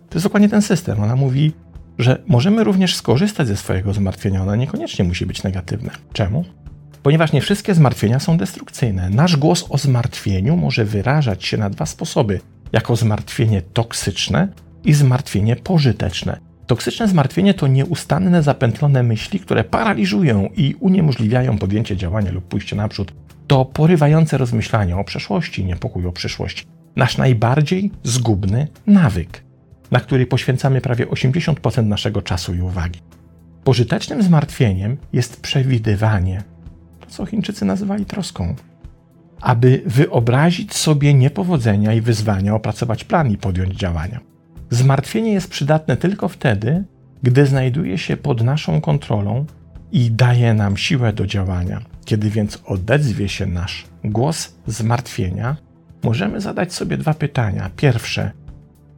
To 0.10 0.16
jest 0.16 0.26
dokładnie 0.26 0.50
ten 0.50 0.62
system. 0.62 1.04
Ona 1.04 1.16
mówi, 1.16 1.54
że 1.98 2.24
możemy 2.28 2.64
również 2.64 2.96
skorzystać 2.96 3.48
ze 3.48 3.58
swojego 3.58 3.94
zmartwienia. 3.94 4.42
Ona 4.42 4.56
niekoniecznie 4.56 5.06
musi 5.06 5.26
być 5.26 5.44
negatywna. 5.44 5.92
Czemu? 6.14 6.46
Ponieważ 7.04 7.32
nie 7.32 7.42
wszystkie 7.42 7.74
zmartwienia 7.74 8.20
są 8.20 8.38
destrukcyjne. 8.38 9.10
Nasz 9.10 9.38
głos 9.38 9.66
o 9.70 9.78
zmartwieniu 9.78 10.58
może 10.58 10.86
wyrażać 10.86 11.46
się 11.46 11.58
na 11.58 11.70
dwa 11.70 11.86
sposoby: 11.86 12.40
jako 12.72 12.96
zmartwienie 12.96 13.62
toksyczne 13.62 14.48
i 14.84 14.94
zmartwienie 14.94 15.56
pożyteczne. 15.56 16.40
Toksyczne 16.68 17.08
zmartwienie 17.08 17.54
to 17.54 17.68
nieustanne, 17.68 18.44
zapętlone 18.44 19.04
myśli, 19.04 19.40
które 19.40 19.64
paraliżują 19.64 20.50
i 20.56 20.76
uniemożliwiają 20.80 21.58
podjęcie 21.58 21.98
działania 21.98 22.32
lub 22.32 22.44
pójście 22.44 22.76
naprzód. 22.76 23.14
To 23.52 23.66
porywające 23.66 24.38
rozmyślanie 24.38 24.98
o 24.98 25.04
przeszłości, 25.04 25.66
niepokój 25.66 26.06
o 26.08 26.12
przyszłość. 26.12 26.68
Nasz 26.96 27.18
najbardziej 27.18 27.92
zgubny 28.04 28.68
nawyk, 28.88 29.44
na 29.92 30.00
który 30.00 30.26
poświęcamy 30.26 30.82
prawie 30.82 31.06
80% 31.06 31.86
naszego 31.86 32.22
czasu 32.22 32.54
i 32.54 32.62
uwagi. 32.62 33.00
Pożytecznym 33.64 34.24
zmartwieniem 34.24 34.98
jest 35.14 35.42
przewidywanie, 35.42 36.44
to 37.00 37.06
co 37.06 37.26
Chińczycy 37.26 37.66
nazywali 37.66 38.06
troską 38.06 38.56
aby 39.42 39.82
wyobrazić 39.86 40.74
sobie 40.74 41.14
niepowodzenia 41.14 41.94
i 41.94 42.02
wyzwania, 42.02 42.56
opracować 42.56 43.04
plan 43.04 43.32
i 43.32 43.38
podjąć 43.38 43.76
działania. 43.76 44.20
Zmartwienie 44.70 45.34
jest 45.34 45.50
przydatne 45.50 45.98
tylko 45.98 46.28
wtedy, 46.28 46.84
gdy 47.24 47.46
znajduje 47.46 47.98
się 47.98 48.18
pod 48.18 48.44
naszą 48.44 48.82
kontrolą 48.82 49.46
i 49.92 50.12
daje 50.12 50.54
nam 50.54 50.78
siłę 50.78 51.14
do 51.14 51.28
działania. 51.28 51.91
Kiedy 52.06 52.30
więc 52.30 52.60
odezwie 52.66 53.30
się 53.30 53.46
nasz 53.46 53.86
głos 54.04 54.56
zmartwienia, 54.68 55.58
możemy 56.04 56.42
zadać 56.42 56.74
sobie 56.74 56.98
dwa 56.98 57.14
pytania. 57.14 57.70
Pierwsze, 57.76 58.32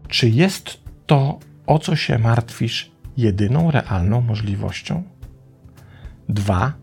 czy 0.07 0.29
jest 0.29 0.79
to, 1.05 1.39
o 1.65 1.79
co 1.79 1.95
się 1.95 2.19
martwisz, 2.19 2.91
jedyną 3.17 3.71
realną 3.71 4.21
możliwością? 4.21 5.03
Dwa, 6.29 6.73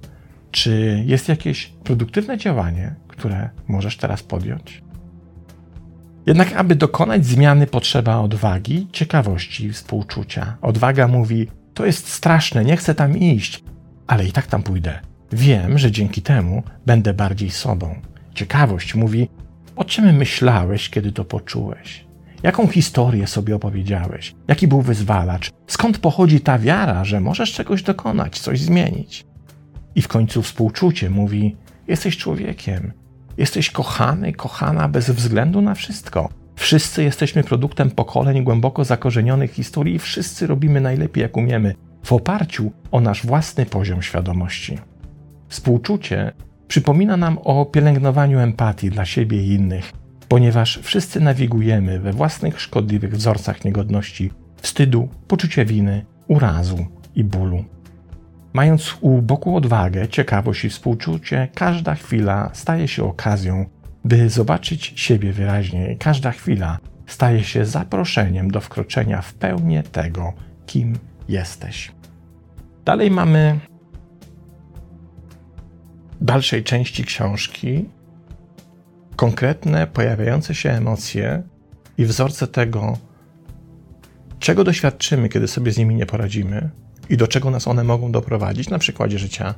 czy 0.51 1.03
jest 1.07 1.29
jakieś 1.29 1.67
produktywne 1.67 2.39
działanie, 2.39 2.95
które 3.09 3.51
możesz 3.69 3.97
teraz 3.97 4.23
podjąć? 4.23 4.83
Jednak, 6.27 6.53
aby 6.53 6.75
dokonać 6.75 7.27
zmiany, 7.27 7.67
potrzeba 7.67 8.19
odwagi, 8.19 8.89
ciekawości 8.93 9.65
i 9.65 9.73
współczucia. 9.73 10.57
Odwaga 10.63 11.09
mówi: 11.09 11.49
To 11.75 11.87
jest 11.87 12.09
straszne, 12.09 12.65
nie 12.65 12.77
chcę 12.77 12.95
tam 12.95 13.19
iść, 13.19 13.65
ale 14.07 14.27
i 14.27 14.33
tak 14.33 14.47
tam 14.47 14.63
pójdę. 14.63 15.01
Wiem, 15.33 15.79
że 15.79 15.91
dzięki 15.91 16.23
temu 16.23 16.63
będę 16.87 17.15
bardziej 17.15 17.51
sobą. 17.51 17.95
Ciekawość 18.35 18.95
mówi: 18.95 19.29
O 19.77 19.85
czym 19.85 20.17
myślałeś, 20.17 20.91
kiedy 20.91 21.13
to 21.13 21.25
poczułeś? 21.25 22.05
Jaką 22.43 22.67
historię 22.67 23.27
sobie 23.27 23.57
opowiedziałeś? 23.57 24.35
Jaki 24.49 24.69
był 24.69 24.83
wyzwalacz? 24.83 25.51
Skąd 25.67 25.99
pochodzi 25.99 26.41
ta 26.41 26.59
wiara, 26.59 27.05
że 27.05 27.21
możesz 27.21 27.53
czegoś 27.53 27.83
dokonać, 27.83 28.39
coś 28.39 28.61
zmienić? 28.61 29.27
I 29.95 30.03
w 30.03 30.09
końcu 30.09 30.43
współczucie 30.43 31.11
mówi: 31.11 31.57
Jesteś 31.89 32.17
człowiekiem, 32.17 32.93
Jesteś 33.41 33.71
kochany, 33.71 34.33
kochana 34.33 34.89
bez 34.89 35.11
względu 35.11 35.61
na 35.61 35.75
wszystko. 35.75 36.29
Wszyscy 36.57 37.03
jesteśmy 37.03 37.45
produktem 37.45 37.91
pokoleń 37.91 38.45
głęboko 38.45 38.85
zakorzenionych 38.85 39.53
historii 39.53 39.95
i 39.95 39.99
wszyscy 39.99 40.47
robimy 40.47 40.81
najlepiej 40.81 41.23
jak 41.23 41.37
umiemy, 41.37 41.75
w 42.05 42.13
oparciu 42.13 42.73
o 42.91 43.01
nasz 43.01 43.27
własny 43.27 43.67
poziom 43.67 44.03
świadomości. 44.03 44.79
Współczucie 45.51 46.33
przypomina 46.69 47.17
nam 47.17 47.39
o 47.39 47.67
pielęgnowaniu 47.67 48.39
empatii 48.39 48.91
dla 48.91 49.05
siebie 49.05 49.45
i 49.45 49.49
innych, 49.49 49.93
ponieważ 50.29 50.81
wszyscy 50.83 51.21
nawigujemy 51.21 52.01
we 52.01 52.13
własnych 52.13 52.61
szkodliwych 52.61 53.17
wzorcach 53.17 53.65
niegodności, 53.65 54.31
wstydu, 54.57 55.09
poczucia 55.29 55.65
winy, 55.65 56.05
urazu 56.29 56.87
i 57.15 57.25
bólu. 57.25 57.65
Mając 58.53 58.97
u 59.01 59.23
boku 59.23 59.57
odwagę, 59.57 60.09
ciekawość 60.09 60.65
i 60.65 60.71
współczucie, 60.71 61.49
każda 61.55 61.95
chwila 61.95 62.51
staje 62.53 62.89
się 62.89 63.05
okazją, 63.05 63.67
by 64.05 64.29
zobaczyć 64.29 64.93
siebie 64.97 65.33
wyraźniej. 65.33 65.97
Każda 65.99 66.33
chwila 66.33 66.79
staje 67.07 67.45
się 67.45 67.65
zaproszeniem 67.65 68.51
do 68.51 68.61
wkroczenia 68.61 69.23
w 69.23 69.35
pełnię 69.35 69.83
tego, 69.83 70.33
kim 70.67 70.99
jesteś. 71.29 71.93
Dalej 72.85 73.11
mamy 73.11 73.61
dalszej 76.21 76.65
części 76.65 77.05
książki 77.05 77.85
konkretne, 79.17 79.87
pojawiające 79.87 80.55
się 80.55 80.71
emocje 80.71 81.43
i 81.99 82.05
wzorce 82.05 82.47
tego, 82.47 82.99
czego 84.39 84.65
doświadczymy, 84.65 85.29
kiedy 85.29 85.49
sobie 85.49 85.73
z 85.73 85.79
nimi 85.79 85.95
nie 85.95 86.07
poradzimy, 86.07 86.71
i 87.09 87.17
do 87.17 87.29
czego 87.29 87.51
nas 87.51 87.69
one 87.69 87.85
mogą 87.85 88.13
doprowadzić 88.13 88.71
na 88.71 88.79
przykładzie 88.79 89.19
życia 89.19 89.55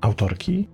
autorki, 0.00 0.68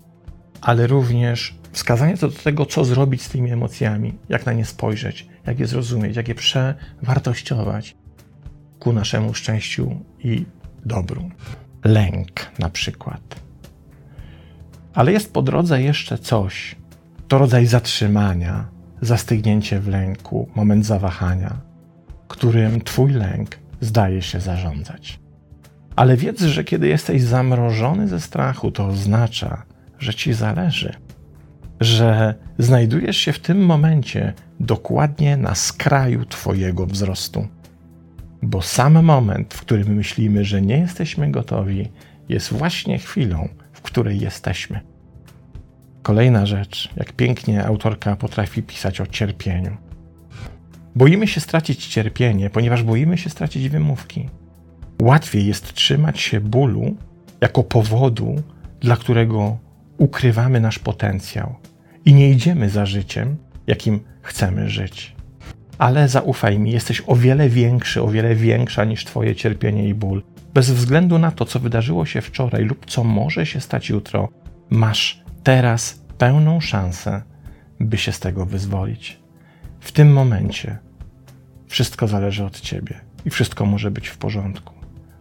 ale 0.61 0.87
również 0.87 1.55
wskazanie 1.73 2.17
co 2.17 2.29
do 2.29 2.35
tego, 2.35 2.67
co 2.67 2.85
zrobić 2.85 3.23
z 3.23 3.29
tymi 3.29 3.51
emocjami, 3.51 4.19
jak 4.29 4.47
na 4.47 4.53
nie 4.53 4.65
spojrzeć, 4.65 5.29
jak 5.47 5.59
je 5.59 5.67
zrozumieć, 5.67 6.17
jak 6.17 6.29
je 6.29 6.35
przewartościować 6.35 7.97
ku 8.79 8.93
naszemu 8.93 9.35
szczęściu 9.35 10.01
i 10.19 10.45
dobru. 10.85 11.31
Lęk 11.85 12.31
na 12.59 12.71
przykład. 12.71 13.48
Ale 14.99 15.13
jest 15.13 15.33
po 15.33 15.43
drodze 15.43 15.83
jeszcze 15.83 16.19
coś. 16.19 16.77
To 17.29 17.39
rodzaj 17.39 17.67
zatrzymania, 17.67 18.69
zastygnięcie 19.01 19.81
w 19.81 19.89
lęku, 19.89 20.49
moment 20.55 20.87
zawahania, 20.87 21.61
którym 22.29 22.81
Twój 22.81 23.13
lęk 23.13 23.59
zdaje 23.81 24.23
się 24.23 24.41
zarządzać. 24.41 25.21
Ale 25.97 26.17
wiedz, 26.17 26.43
że 26.43 26.65
kiedy 26.65 26.89
jesteś 26.89 27.23
zamrożony 27.23 28.09
ze 28.09 28.21
strachu, 28.21 28.71
to 28.71 28.87
oznacza, 28.87 29.63
że 29.99 30.15
Ci 30.15 30.33
zależy, 30.33 30.95
że 31.81 32.35
znajdujesz 32.59 33.17
się 33.17 33.33
w 33.33 33.41
tym 33.41 33.67
momencie 33.67 34.33
dokładnie 34.61 35.37
na 35.37 35.55
skraju 35.55 36.25
Twojego 36.25 36.87
wzrostu. 36.87 37.47
Bo 38.43 38.63
sam 38.63 39.05
moment, 39.05 39.55
w 39.55 39.61
którym 39.61 39.95
myślimy, 39.95 40.45
że 40.45 40.63
nie 40.63 40.79
jesteśmy 40.79 41.31
gotowi, 41.31 41.89
jest 42.29 42.53
właśnie 42.53 42.99
chwilą, 42.99 43.49
w 43.79 43.83
której 43.83 44.21
jesteśmy. 44.21 44.81
Kolejna 46.03 46.47
rzecz, 46.47 46.89
jak 46.97 47.13
pięknie 47.13 47.65
autorka 47.65 48.17
potrafi 48.17 48.63
pisać 48.63 49.01
o 49.01 49.07
cierpieniu. 49.07 49.77
Boimy 50.95 51.27
się 51.27 51.41
stracić 51.41 51.87
cierpienie, 51.87 52.51
ponieważ 52.51 52.83
boimy 52.83 53.19
się 53.19 53.31
stracić 53.31 53.69
wymówki. 53.69 54.29
Łatwiej 55.03 55.47
jest 55.47 55.75
trzymać 55.75 56.21
się 56.21 56.41
bólu 56.41 56.97
jako 57.41 57.63
powodu, 57.65 58.43
dla 58.81 58.97
którego 58.97 59.59
ukrywamy 59.99 60.61
nasz 60.61 60.79
potencjał 60.79 61.55
i 62.05 62.15
nie 62.15 62.31
idziemy 62.31 62.71
za 62.71 62.87
życiem, 62.87 63.37
jakim 63.67 64.01
chcemy 64.23 64.69
żyć. 64.69 65.17
Ale 65.79 66.09
zaufaj 66.09 66.59
mi, 66.59 66.71
jesteś 66.71 67.03
o 67.07 67.17
wiele 67.17 67.49
większy, 67.49 68.03
o 68.03 68.09
wiele 68.09 68.35
większa 68.35 68.85
niż 68.85 69.05
Twoje 69.05 69.37
cierpienie 69.37 69.89
i 69.89 69.95
ból. 69.95 70.23
Bez 70.59 70.71
względu 70.71 71.19
na 71.19 71.31
to, 71.31 71.45
co 71.45 71.61
wydarzyło 71.61 72.07
się 72.07 72.21
wczoraj 72.21 72.65
lub 72.65 72.87
co 72.87 73.05
może 73.05 73.47
się 73.47 73.61
stać 73.61 73.89
jutro, 73.89 74.29
masz 74.71 75.23
teraz 75.43 76.05
pełną 76.19 76.61
szansę, 76.61 77.23
by 77.81 77.99
się 77.99 78.13
z 78.13 78.21
tego 78.21 78.47
wyzwolić. 78.47 79.21
W 79.81 79.93
tym 79.93 80.13
momencie 80.13 80.79
wszystko 81.67 82.09
zależy 82.09 82.45
od 82.45 82.61
Ciebie 82.61 83.01
i 83.25 83.31
wszystko 83.31 83.67
może 83.67 83.91
być 83.91 84.09
w 84.09 84.19
porządku. 84.19 84.75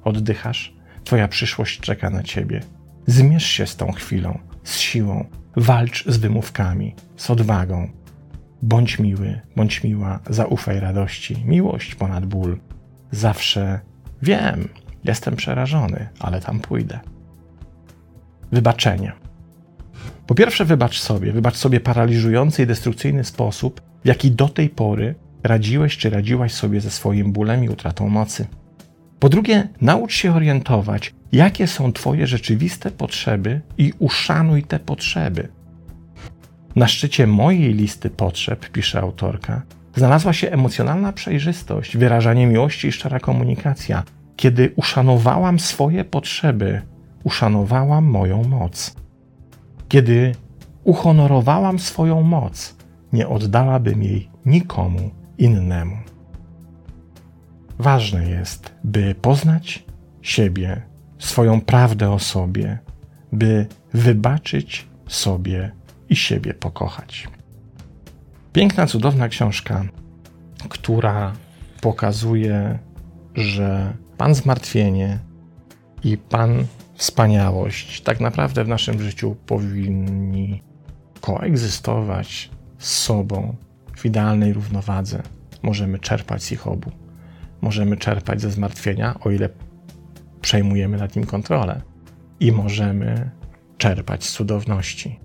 Oddychasz, 0.03 0.74
Twoja 1.03 1.27
przyszłość 1.27 1.79
czeka 1.79 2.10
na 2.10 2.24
Ciebie. 2.24 2.62
Zmierz 3.08 3.46
się 3.46 3.67
z 3.67 3.75
tą 3.75 3.91
chwilą, 3.91 4.39
z 4.63 4.77
siłą, 4.79 5.25
walcz 5.56 6.06
z 6.06 6.17
wymówkami, 6.17 6.96
z 7.17 7.29
odwagą. 7.29 7.89
Bądź 8.62 9.00
miły, 9.00 9.41
bądź 9.56 9.84
miła, 9.84 10.20
zaufaj 10.29 10.79
radości, 10.79 11.46
miłość 11.46 11.96
ponad 11.96 12.25
ból. 12.25 12.60
Zawsze 13.12 13.79
wiem, 14.22 14.70
jestem 15.08 15.36
przerażony, 15.36 16.08
ale 16.20 16.42
tam 16.42 16.60
pójdę. 16.60 17.00
Wybaczenie. 18.52 19.12
Po 20.28 20.36
pierwsze, 20.36 20.66
wybacz 20.66 21.00
sobie, 21.00 21.32
wybacz 21.32 21.56
sobie 21.56 21.80
paraliżujący 21.80 22.64
i 22.64 22.68
destrukcyjny 22.68 23.24
sposób, 23.24 23.82
w 24.04 24.08
jaki 24.08 24.32
do 24.32 24.50
tej 24.50 24.70
pory 24.70 25.16
radziłeś 25.44 25.98
czy 25.98 26.10
radziłaś 26.10 26.54
sobie 26.54 26.82
ze 26.82 26.92
swoim 26.92 27.32
bólem 27.32 27.64
i 27.64 27.70
utratą 27.70 28.10
mocy. 28.10 28.48
Po 29.20 29.30
drugie, 29.30 29.68
naucz 29.82 30.14
się 30.14 30.34
orientować, 30.34 31.14
jakie 31.32 31.68
są 31.68 31.94
Twoje 31.94 32.28
rzeczywiste 32.28 32.92
potrzeby 32.92 33.62
i 33.78 33.94
uszanuj 34.00 34.64
te 34.64 34.80
potrzeby. 34.80 35.48
Na 36.76 36.88
szczycie 36.88 37.28
mojej 37.28 37.74
listy 37.74 38.10
potrzeb, 38.10 38.70
pisze 38.70 39.01
autorka, 39.01 39.62
znalazła 39.96 40.34
się 40.34 40.51
emocjonalna 40.51 41.14
przejrzystość, 41.14 41.98
wyrażanie 41.98 42.48
miłości 42.48 42.88
i 42.88 42.92
szczera 42.92 43.20
komunikacja. 43.20 44.03
Kiedy 44.38 44.74
uszanowałam 44.76 45.60
swoje 45.60 46.06
potrzeby, 46.06 46.82
uszanowałam 47.24 48.06
moją 48.06 48.44
moc. 48.44 48.96
Kiedy 49.90 50.36
uhonorowałam 50.84 51.80
swoją 51.80 52.22
moc, 52.22 52.76
nie 53.14 53.28
oddałabym 53.28 54.04
jej 54.04 54.30
nikomu 54.46 55.10
innemu. 55.38 55.98
Ważne 57.80 58.30
jest, 58.30 58.74
by 58.84 59.16
poznać 59.22 59.86
siebie, 60.22 60.82
swoją 61.20 61.62
prawdę 61.62 62.12
o 62.12 62.20
sobie, 62.20 62.80
by 63.32 63.68
wybaczyć 63.94 64.88
sobie 65.08 65.72
i 66.10 66.16
siebie 66.16 66.54
pokochać. 66.54 67.28
Piękna, 68.54 68.88
cudowna 68.88 69.30
książka, 69.30 69.84
która 70.70 71.34
pokazuje, 71.82 72.80
że 73.36 73.94
Pan 74.18 74.36
zmartwienie 74.36 75.20
i 76.03 76.18
Pan 76.18 76.66
wspaniałość 76.96 78.01
tak 78.01 78.20
naprawdę 78.20 78.64
w 78.64 78.68
naszym 78.68 79.01
życiu 79.01 79.36
powinni 79.46 80.64
koegzystować 81.22 82.50
z 82.77 82.98
sobą 82.98 83.56
w 83.96 84.06
idealnej 84.06 84.53
równowadze. 84.53 85.24
Możemy 85.64 86.00
czerpać 86.00 86.44
z 86.44 86.51
ich 86.51 86.68
obu. 86.68 86.92
Możemy 87.62 87.98
czerpać 87.98 88.42
ze 88.42 88.51
zmartwienia, 88.51 89.20
o 89.20 89.32
ile 89.32 89.50
przejmujemy 90.42 90.98
nad 90.98 91.16
nim 91.16 91.25
kontrolę, 91.25 91.82
i 92.40 92.51
możemy 92.51 93.32
czerpać 93.77 94.24
z 94.24 94.32
cudowności. 94.32 95.20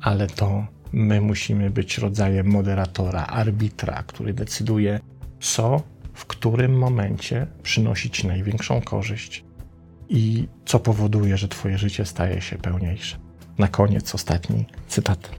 Ale 0.00 0.26
to 0.26 0.66
my 0.92 1.20
musimy 1.20 1.70
być 1.70 1.98
rodzajem 1.98 2.46
moderatora, 2.46 3.26
arbitra, 3.26 4.02
który 4.02 4.34
decyduje, 4.34 5.00
co 5.40 5.82
w 6.16 6.26
którym 6.26 6.78
momencie 6.78 7.46
przynosi 7.62 8.10
ci 8.10 8.26
największą 8.26 8.80
korzyść 8.80 9.44
i 10.08 10.48
co 10.64 10.80
powoduje, 10.80 11.36
że 11.36 11.48
Twoje 11.48 11.78
życie 11.78 12.04
staje 12.04 12.40
się 12.40 12.58
pełniejsze. 12.58 13.16
Na 13.58 13.68
koniec 13.68 14.14
ostatni 14.14 14.64
cytat. 14.88 15.30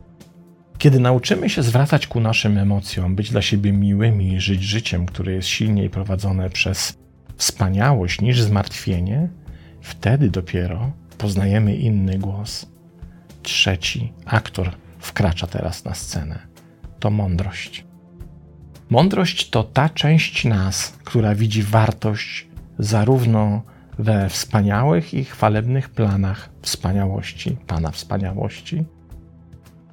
Kiedy 0.77 0.99
nauczymy 0.99 1.49
się 1.49 1.63
zwracać 1.63 2.07
ku 2.07 2.19
naszym 2.19 2.57
emocjom, 2.57 3.15
być 3.15 3.31
dla 3.31 3.41
siebie 3.41 3.73
miłymi 3.73 4.33
i 4.33 4.41
żyć 4.41 4.63
życiem, 4.63 5.05
które 5.05 5.31
jest 5.33 5.47
silniej 5.47 5.89
prowadzone 5.89 6.49
przez 6.49 6.97
wspaniałość 7.37 8.21
niż 8.21 8.41
zmartwienie, 8.41 9.29
wtedy 9.81 10.29
dopiero 10.29 10.91
poznajemy 11.17 11.75
inny 11.75 12.19
głos. 12.19 12.65
Trzeci 13.43 14.13
aktor 14.25 14.71
wkracza 14.99 15.47
teraz 15.47 15.85
na 15.85 15.93
scenę. 15.93 16.39
To 16.99 17.09
mądrość. 17.11 17.86
Mądrość 18.89 19.49
to 19.49 19.63
ta 19.63 19.89
część 19.89 20.45
nas, 20.45 20.97
która 21.03 21.35
widzi 21.35 21.63
wartość 21.63 22.47
zarówno 22.79 23.61
we 23.99 24.29
wspaniałych 24.29 25.13
i 25.13 25.23
chwalebnych 25.23 25.89
planach 25.89 26.49
wspaniałości, 26.61 27.57
Pana 27.67 27.91
wspaniałości 27.91 28.85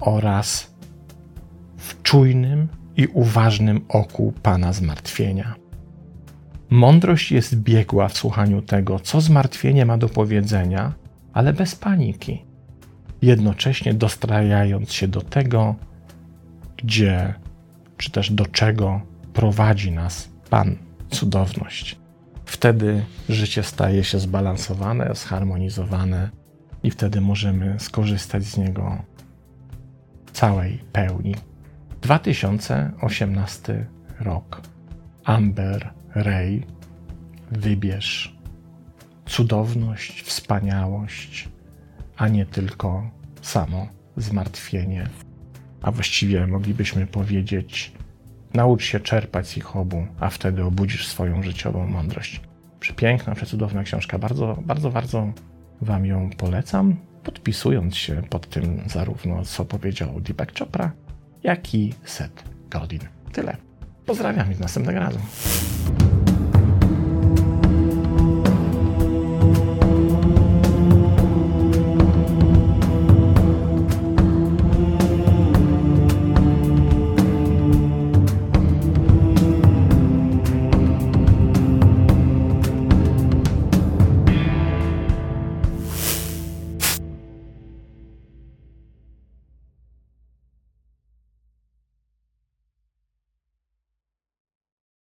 oraz 0.01 0.75
w 1.77 2.03
czujnym 2.03 2.69
i 2.97 3.07
uważnym 3.07 3.85
oku 3.89 4.33
Pana 4.43 4.73
zmartwienia. 4.73 5.55
Mądrość 6.71 7.33
jest 7.33 7.57
biegła 7.57 8.09
w 8.09 8.17
słuchaniu 8.17 8.63
tego, 8.63 9.01
co 9.01 9.21
zmartwienie 9.21 9.87
ma 9.87 9.99
do 9.99 10.09
powiedzenia, 10.09 10.93
ale 11.33 11.53
bez 11.53 11.75
paniki, 11.75 12.45
jednocześnie 13.23 13.95
dostrajając 13.95 14.93
się 14.93 15.09
do 15.09 15.21
tego, 15.21 15.75
gdzie 16.77 17.35
czy 18.05 18.11
też 18.11 18.33
do 18.33 18.47
czego 18.47 19.01
prowadzi 19.33 19.93
nas 19.93 20.29
Pan 20.51 20.77
cudowność. 21.11 21.99
Wtedy 22.45 23.05
życie 23.29 23.63
staje 23.63 24.05
się 24.05 24.19
zbalansowane, 24.19 25.11
zharmonizowane 25.15 26.31
i 26.83 26.91
wtedy 26.91 27.21
możemy 27.21 27.81
skorzystać 27.81 28.45
z 28.45 28.57
niego 28.57 29.03
całej 30.33 30.79
pełni. 30.93 31.35
2018 32.03 33.87
rok. 34.21 34.63
Amber 35.25 35.93
Ray. 36.15 36.67
Wybierz 37.51 38.37
cudowność, 39.27 40.23
wspaniałość, 40.23 41.49
a 42.17 42.29
nie 42.29 42.47
tylko 42.47 43.11
samo 43.43 43.89
zmartwienie. 44.17 45.09
A 45.85 45.91
właściwie 45.91 46.47
moglibyśmy 46.47 47.07
powiedzieć 47.07 47.93
Naucz 48.55 48.85
się 48.85 49.01
czerpać 49.01 49.49
z 49.49 49.57
ich 49.57 49.77
obu, 49.77 50.07
a 50.21 50.31
wtedy 50.31 50.65
obudzisz 50.65 51.09
swoją 51.09 51.43
życiową 51.43 51.87
mądrość. 51.87 52.41
Przepiękna, 52.81 53.35
przecudowna 53.35 53.83
książka. 53.83 54.19
Bardzo, 54.19 54.59
bardzo, 54.63 54.91
bardzo 54.91 55.33
Wam 55.81 56.07
ją 56.07 56.31
polecam, 56.37 56.97
podpisując 57.23 57.97
się 57.97 58.23
pod 58.31 58.49
tym 58.49 58.81
zarówno, 58.87 59.45
co 59.45 59.65
powiedział 59.65 60.21
Deepak 60.21 60.59
Chopra, 60.59 60.93
jak 61.43 61.75
i 61.75 61.95
Seth 62.05 62.45
Godin. 62.71 63.01
Tyle. 63.33 63.57
Pozdrawiam 64.07 64.53
i 64.53 64.55
do 64.55 64.61
następnego 64.61 65.01
razu. 65.01 65.19